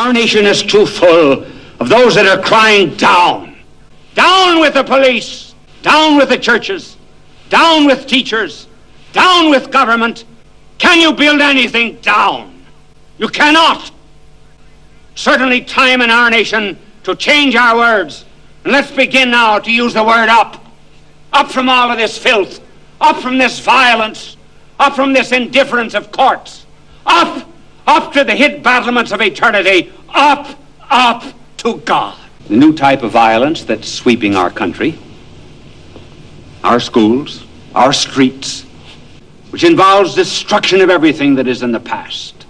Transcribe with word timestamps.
Our 0.00 0.14
nation 0.14 0.46
is 0.46 0.62
too 0.62 0.86
full 0.86 1.44
of 1.78 1.90
those 1.90 2.14
that 2.14 2.24
are 2.24 2.42
crying 2.42 2.96
down. 2.96 3.54
Down 4.14 4.58
with 4.58 4.72
the 4.72 4.82
police, 4.82 5.54
down 5.82 6.16
with 6.16 6.30
the 6.30 6.38
churches, 6.38 6.96
down 7.50 7.84
with 7.84 8.06
teachers, 8.06 8.66
down 9.12 9.50
with 9.50 9.70
government. 9.70 10.24
Can 10.78 11.00
you 11.00 11.12
build 11.12 11.42
anything 11.42 11.96
down? 11.96 12.64
You 13.18 13.28
cannot. 13.28 13.90
Certainly 15.16 15.64
time 15.64 16.00
in 16.00 16.08
our 16.08 16.30
nation 16.30 16.78
to 17.02 17.14
change 17.14 17.54
our 17.54 17.76
words. 17.76 18.24
And 18.64 18.72
let's 18.72 18.90
begin 18.90 19.30
now 19.30 19.58
to 19.58 19.70
use 19.70 19.92
the 19.92 20.02
word 20.02 20.30
up. 20.30 20.64
Up 21.34 21.50
from 21.50 21.68
all 21.68 21.90
of 21.90 21.98
this 21.98 22.16
filth. 22.16 22.60
Up 23.02 23.18
from 23.18 23.36
this 23.36 23.58
violence. 23.58 24.38
Up 24.78 24.96
from 24.96 25.12
this 25.12 25.30
indifference 25.30 25.92
of 25.92 26.10
courts. 26.10 26.64
Up, 27.04 27.46
up 27.90 28.12
to 28.12 28.22
the 28.22 28.34
hid 28.34 28.62
battlements 28.62 29.10
of 29.10 29.20
eternity. 29.20 29.92
Up, 30.10 30.56
up 30.88 31.24
to 31.58 31.78
God. 31.78 32.16
The 32.46 32.56
new 32.56 32.72
type 32.72 33.02
of 33.02 33.10
violence 33.10 33.64
that's 33.64 33.88
sweeping 33.88 34.36
our 34.36 34.50
country, 34.50 34.98
our 36.62 36.80
schools, 36.80 37.44
our 37.74 37.92
streets, 37.92 38.62
which 39.50 39.64
involves 39.64 40.14
destruction 40.14 40.80
of 40.80 40.90
everything 40.90 41.34
that 41.34 41.48
is 41.48 41.62
in 41.62 41.72
the 41.72 41.80
past. 41.80 42.46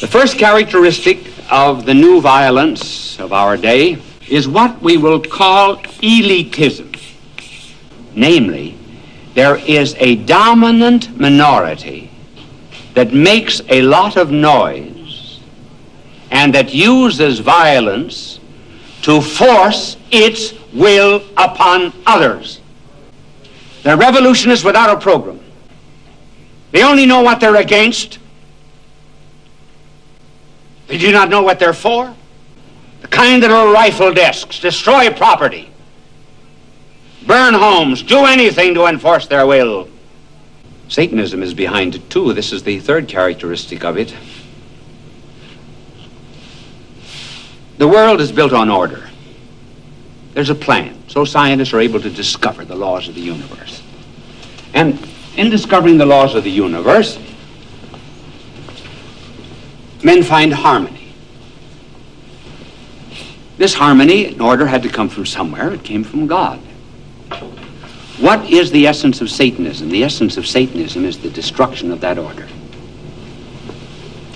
The 0.00 0.08
first 0.08 0.36
characteristic 0.36 1.18
of 1.50 1.86
the 1.86 1.94
new 1.94 2.20
violence 2.20 3.18
of 3.20 3.32
our 3.32 3.56
day 3.56 3.98
is 4.28 4.48
what 4.48 4.82
we 4.82 4.96
will 4.96 5.20
call 5.20 5.76
elitism. 5.76 6.88
Namely, 8.14 8.76
there 9.34 9.56
is 9.56 9.94
a 9.98 10.16
dominant 10.16 11.18
minority 11.18 12.11
that 12.94 13.12
makes 13.12 13.60
a 13.68 13.82
lot 13.82 14.16
of 14.16 14.30
noise 14.30 15.40
and 16.30 16.54
that 16.54 16.72
uses 16.74 17.38
violence 17.38 18.40
to 19.02 19.20
force 19.20 19.96
its 20.10 20.54
will 20.72 21.22
upon 21.36 21.92
others. 22.06 22.60
They're 23.82 23.96
revolutionists 23.96 24.64
without 24.64 24.96
a 24.96 25.00
program. 25.00 25.40
They 26.70 26.82
only 26.82 27.04
know 27.04 27.20
what 27.20 27.40
they're 27.40 27.56
against. 27.56 28.18
They 30.86 30.98
do 30.98 31.12
not 31.12 31.28
know 31.28 31.42
what 31.42 31.58
they're 31.58 31.74
for. 31.74 32.14
The 33.02 33.08
kind 33.08 33.42
that 33.42 33.50
are 33.50 33.72
rifle 33.72 34.12
desks, 34.14 34.60
destroy 34.60 35.10
property, 35.10 35.70
burn 37.26 37.54
homes, 37.54 38.02
do 38.02 38.24
anything 38.24 38.74
to 38.74 38.86
enforce 38.86 39.26
their 39.26 39.46
will. 39.46 39.88
Satanism 40.92 41.42
is 41.42 41.54
behind 41.54 41.94
it 41.94 42.10
too. 42.10 42.34
This 42.34 42.52
is 42.52 42.64
the 42.64 42.78
third 42.78 43.08
characteristic 43.08 43.82
of 43.82 43.96
it. 43.96 44.14
The 47.78 47.88
world 47.88 48.20
is 48.20 48.30
built 48.30 48.52
on 48.52 48.68
order. 48.68 49.08
There's 50.34 50.50
a 50.50 50.54
plan. 50.54 51.02
So 51.08 51.24
scientists 51.24 51.72
are 51.72 51.80
able 51.80 51.98
to 52.02 52.10
discover 52.10 52.66
the 52.66 52.74
laws 52.74 53.08
of 53.08 53.14
the 53.14 53.22
universe. 53.22 53.82
And 54.74 55.02
in 55.34 55.48
discovering 55.48 55.96
the 55.96 56.04
laws 56.04 56.34
of 56.34 56.44
the 56.44 56.50
universe, 56.50 57.18
men 60.04 60.22
find 60.22 60.52
harmony. 60.52 61.14
This 63.56 63.72
harmony 63.72 64.26
and 64.26 64.42
order 64.42 64.66
had 64.66 64.82
to 64.82 64.90
come 64.90 65.08
from 65.08 65.24
somewhere. 65.24 65.72
It 65.72 65.84
came 65.84 66.04
from 66.04 66.26
God. 66.26 66.60
What 68.18 68.50
is 68.50 68.70
the 68.70 68.86
essence 68.86 69.20
of 69.20 69.30
Satanism? 69.30 69.88
The 69.88 70.04
essence 70.04 70.36
of 70.36 70.46
Satanism 70.46 71.04
is 71.04 71.18
the 71.18 71.30
destruction 71.30 71.90
of 71.90 72.00
that 72.00 72.18
order. 72.18 72.46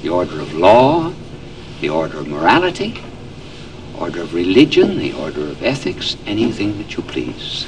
The 0.03 0.09
order 0.09 0.41
of 0.41 0.55
law, 0.55 1.13
the 1.81 1.91
order 1.91 2.19
of 2.19 2.27
morality, 2.27 3.01
order 3.99 4.23
of 4.23 4.35
religion, 4.35 4.99
the 4.99 5.13
order 5.13 5.43
of 5.43 5.63
ethics, 5.63 6.17
anything 6.27 6.79
that 6.79 6.97
you 6.97 7.03
please. 7.03 7.67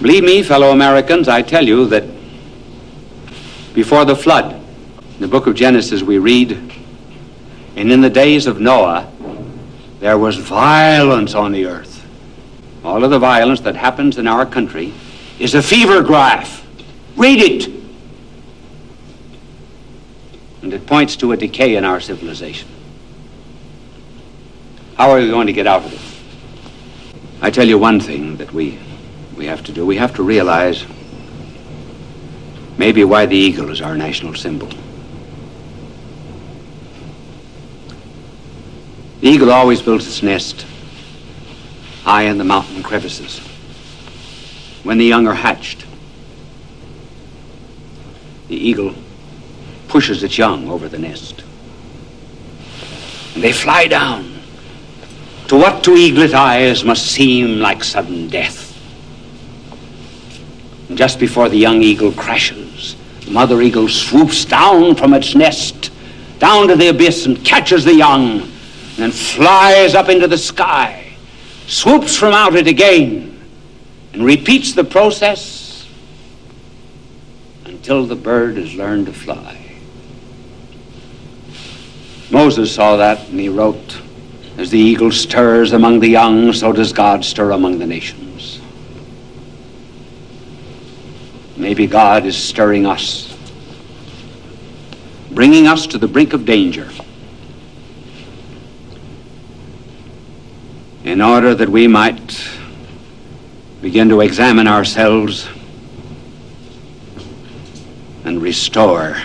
Believe 0.00 0.24
me, 0.24 0.42
fellow 0.42 0.70
Americans, 0.70 1.28
I 1.28 1.42
tell 1.42 1.66
you 1.66 1.86
that 1.86 2.04
before 3.74 4.04
the 4.04 4.16
flood, 4.16 4.54
in 4.54 5.20
the 5.20 5.28
book 5.28 5.46
of 5.46 5.54
Genesis 5.54 6.02
we 6.02 6.18
read, 6.18 6.52
and 7.76 7.92
in 7.92 8.00
the 8.00 8.10
days 8.10 8.46
of 8.46 8.60
Noah, 8.60 9.10
there 10.00 10.18
was 10.18 10.36
violence 10.36 11.34
on 11.34 11.52
the 11.52 11.66
earth. 11.66 11.87
All 12.88 13.04
of 13.04 13.10
the 13.10 13.18
violence 13.18 13.60
that 13.60 13.76
happens 13.76 14.16
in 14.16 14.26
our 14.26 14.46
country 14.46 14.94
is 15.38 15.54
a 15.54 15.62
fever 15.62 16.02
graph. 16.02 16.66
Read 17.16 17.38
it. 17.38 17.70
And 20.62 20.72
it 20.72 20.86
points 20.86 21.14
to 21.16 21.32
a 21.32 21.36
decay 21.36 21.76
in 21.76 21.84
our 21.84 22.00
civilization. 22.00 22.66
How 24.96 25.10
are 25.10 25.18
we 25.18 25.28
going 25.28 25.48
to 25.48 25.52
get 25.52 25.66
out 25.66 25.84
of 25.84 25.92
it? 25.92 27.42
I 27.42 27.50
tell 27.50 27.68
you 27.68 27.76
one 27.76 28.00
thing 28.00 28.38
that 28.38 28.54
we, 28.54 28.78
we 29.36 29.44
have 29.44 29.62
to 29.64 29.72
do. 29.72 29.84
We 29.84 29.96
have 29.96 30.14
to 30.16 30.22
realize 30.22 30.86
maybe 32.78 33.04
why 33.04 33.26
the 33.26 33.36
eagle 33.36 33.68
is 33.68 33.82
our 33.82 33.98
national 33.98 34.34
symbol. 34.34 34.70
The 39.20 39.28
eagle 39.28 39.50
always 39.50 39.82
builds 39.82 40.06
its 40.06 40.22
nest 40.22 40.64
high 42.08 42.22
in 42.22 42.38
the 42.38 42.44
mountain 42.44 42.82
crevices. 42.82 43.38
When 44.82 44.96
the 44.96 45.04
young 45.04 45.26
are 45.26 45.34
hatched, 45.34 45.84
the 48.48 48.56
eagle 48.56 48.94
pushes 49.88 50.22
its 50.22 50.38
young 50.38 50.70
over 50.70 50.88
the 50.88 50.98
nest. 50.98 51.44
And 53.34 53.44
they 53.44 53.52
fly 53.52 53.88
down 53.88 54.40
to 55.48 55.56
what 55.56 55.84
to 55.84 55.90
eaglet 55.90 56.32
eyes 56.32 56.82
must 56.82 57.04
seem 57.12 57.58
like 57.58 57.84
sudden 57.84 58.30
death. 58.30 58.74
And 60.88 60.96
just 60.96 61.20
before 61.20 61.50
the 61.50 61.58
young 61.58 61.82
eagle 61.82 62.12
crashes, 62.12 62.96
the 63.26 63.32
mother 63.32 63.60
eagle 63.60 63.86
swoops 63.86 64.46
down 64.46 64.94
from 64.94 65.12
its 65.12 65.34
nest, 65.34 65.90
down 66.38 66.68
to 66.68 66.76
the 66.76 66.88
abyss 66.88 67.26
and 67.26 67.44
catches 67.44 67.84
the 67.84 67.94
young, 67.94 68.40
and 68.40 68.96
then 68.96 69.10
flies 69.10 69.94
up 69.94 70.08
into 70.08 70.26
the 70.26 70.38
sky, 70.38 71.07
swoops 71.68 72.16
from 72.16 72.32
out 72.32 72.56
it 72.56 72.66
again, 72.66 73.40
and 74.12 74.24
repeats 74.24 74.72
the 74.72 74.82
process 74.82 75.86
until 77.66 78.06
the 78.06 78.16
bird 78.16 78.56
has 78.56 78.74
learned 78.74 79.06
to 79.06 79.12
fly. 79.12 79.54
Moses 82.30 82.74
saw 82.74 82.96
that 82.96 83.28
and 83.28 83.38
he 83.38 83.48
wrote, 83.48 84.00
as 84.56 84.70
the 84.70 84.78
eagle 84.78 85.12
stirs 85.12 85.72
among 85.72 86.00
the 86.00 86.08
young, 86.08 86.52
so 86.52 86.72
does 86.72 86.92
God 86.92 87.24
stir 87.24 87.52
among 87.52 87.78
the 87.78 87.86
nations. 87.86 88.60
Maybe 91.56 91.86
God 91.86 92.24
is 92.24 92.36
stirring 92.36 92.86
us, 92.86 93.36
bringing 95.30 95.66
us 95.66 95.86
to 95.88 95.98
the 95.98 96.08
brink 96.08 96.32
of 96.32 96.44
danger, 96.44 96.90
in 101.04 101.20
order 101.20 101.54
that 101.54 101.68
we 101.68 101.86
might 101.86 102.48
begin 103.80 104.08
to 104.08 104.20
examine 104.20 104.66
ourselves 104.66 105.48
and 108.24 108.42
restore 108.42 109.16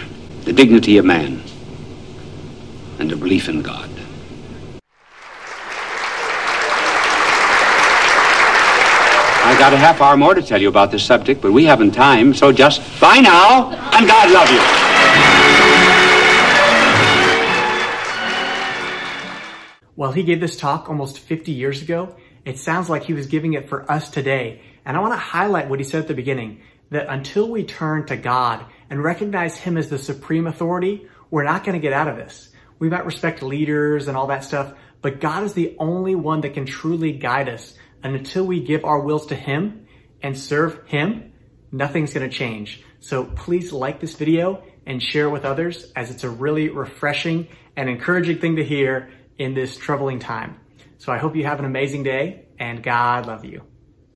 the 0.44 0.54
dignity 0.54 0.98
of 0.98 1.06
man 1.06 1.42
and 3.00 3.12
a 3.12 3.16
belief 3.16 3.50
in 3.50 3.62
God. 3.62 3.90
I 9.46 9.58
got 9.60 9.74
a 9.74 9.78
half 9.78 10.00
hour 10.00 10.16
more 10.16 10.34
to 10.34 10.42
tell 10.42 10.62
you 10.62 10.70
about 10.70 10.90
this 10.90 11.04
subject, 11.04 11.42
but 11.42 11.52
we 11.52 11.66
haven't 11.66 11.92
time, 11.92 12.34
so 12.34 12.52
just 12.52 12.82
bye 13.02 13.20
now, 13.20 13.72
and 13.92 14.08
God 14.08 14.32
love 14.32 14.50
you. 14.50 15.83
Well, 20.04 20.12
he 20.12 20.24
gave 20.24 20.42
this 20.42 20.58
talk 20.58 20.90
almost 20.90 21.20
50 21.20 21.54
years 21.54 21.82
ago. 21.82 22.18
It 22.44 22.60
sounds 22.60 22.90
like 22.90 23.06
he 23.06 23.14
was 23.14 23.28
giving 23.28 23.54
it 23.54 23.70
for 23.70 23.90
us 23.90 24.10
today. 24.10 24.60
And 24.84 24.98
I 24.98 25.00
want 25.00 25.14
to 25.14 25.18
highlight 25.18 25.70
what 25.70 25.80
he 25.80 25.86
said 25.86 26.02
at 26.02 26.08
the 26.10 26.14
beginning, 26.14 26.60
that 26.90 27.08
until 27.08 27.50
we 27.50 27.64
turn 27.64 28.06
to 28.08 28.18
God 28.18 28.66
and 28.90 29.02
recognize 29.02 29.56
him 29.56 29.78
as 29.78 29.90
the 29.90 29.98
supreme 29.98 30.46
authority, 30.46 31.08
we're 31.32 31.46
not 31.46 31.64
going 31.64 31.76
to 31.76 31.80
get 31.80 31.94
out 31.94 32.10
of 32.10 32.18
this. 32.18 32.50
We 32.80 32.90
might 32.90 33.06
respect 33.06 33.42
leaders 33.42 34.10
and 34.10 34.18
all 34.18 34.28
that 34.28 34.44
stuff, 34.44 34.74
but 35.02 35.22
God 35.22 35.44
is 35.44 35.54
the 35.54 35.74
only 35.80 36.16
one 36.16 36.42
that 36.42 36.54
can 36.54 36.66
truly 36.66 37.14
guide 37.14 37.48
us 37.48 37.74
and 38.04 38.14
until 38.14 38.46
we 38.46 38.60
give 38.60 38.84
our 38.84 39.00
wills 39.00 39.28
to 39.28 39.36
him 39.36 39.88
and 40.22 40.38
serve 40.38 40.86
him, 40.86 41.32
nothing's 41.72 42.14
gonna 42.14 42.28
change. 42.28 42.84
So 43.00 43.24
please 43.24 43.72
like 43.72 44.02
this 44.02 44.16
video 44.16 44.64
and 44.86 45.02
share 45.02 45.28
it 45.28 45.32
with 45.32 45.46
others 45.46 45.94
as 45.96 46.12
it's 46.12 46.26
a 46.26 46.30
really 46.30 46.68
refreshing 46.68 47.48
and 47.78 47.90
encouraging 47.90 48.40
thing 48.40 48.58
to 48.58 48.66
hear 48.66 49.10
in 49.38 49.54
this 49.54 49.78
troubling 49.78 50.20
time. 50.20 50.60
So 50.98 51.12
I 51.12 51.18
hope 51.18 51.36
you 51.36 51.46
have 51.46 51.60
an 51.60 51.66
amazing 51.66 52.04
day 52.04 52.46
and 52.60 52.82
God 52.82 53.26
love 53.26 53.46
you. 53.46 53.64